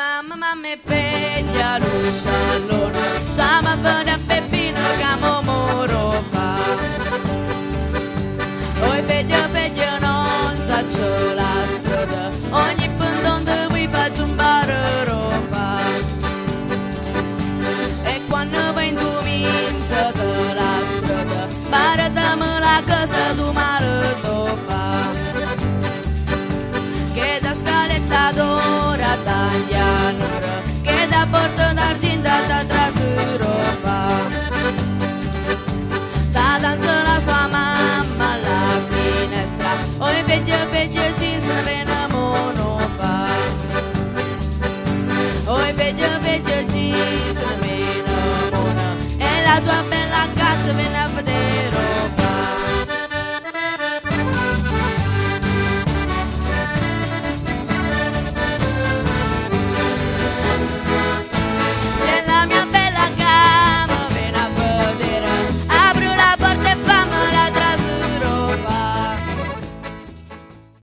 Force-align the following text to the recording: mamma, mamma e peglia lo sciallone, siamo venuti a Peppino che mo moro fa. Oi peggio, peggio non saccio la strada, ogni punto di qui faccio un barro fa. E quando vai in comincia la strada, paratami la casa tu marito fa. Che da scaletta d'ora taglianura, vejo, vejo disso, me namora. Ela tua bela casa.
mamma, 0.00 0.34
mamma 0.34 0.68
e 0.72 0.78
peglia 0.78 1.76
lo 1.76 1.86
sciallone, 2.18 2.98
siamo 3.28 3.68
venuti 3.82 4.08
a 4.08 4.18
Peppino 4.26 4.80
che 4.96 5.14
mo 5.20 5.42
moro 5.42 6.24
fa. 6.30 6.54
Oi 8.88 9.02
peggio, 9.02 9.36
peggio 9.52 9.98
non 10.00 10.56
saccio 10.66 11.34
la 11.34 11.52
strada, 11.74 12.30
ogni 12.50 12.88
punto 12.96 13.30
di 13.44 13.66
qui 13.68 13.88
faccio 13.90 14.24
un 14.24 14.34
barro 14.36 15.20
fa. 15.50 15.78
E 18.04 18.22
quando 18.26 18.72
vai 18.72 18.88
in 18.88 18.96
comincia 18.96 20.12
la 20.60 20.74
strada, 20.96 21.46
paratami 21.68 22.58
la 22.66 22.82
casa 22.86 23.34
tu 23.34 23.52
marito 23.52 24.58
fa. 24.66 25.08
Che 27.12 27.38
da 27.42 27.54
scaletta 27.54 28.32
d'ora 28.32 29.16
taglianura, 29.24 29.79
vejo, 45.72 46.10
vejo 46.22 46.58
disso, 46.72 47.48
me 47.62 48.02
namora. 48.06 48.88
Ela 49.18 49.60
tua 49.60 49.82
bela 49.90 50.28
casa. 50.36 50.50